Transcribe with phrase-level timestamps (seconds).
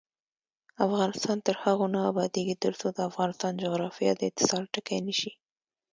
[0.85, 5.31] افغانستان تر هغو نه ابادیږي، ترڅو د افغانستان جغرافیه د اتصال ټکی نشي.